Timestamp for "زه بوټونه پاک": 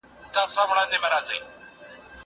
0.53-1.21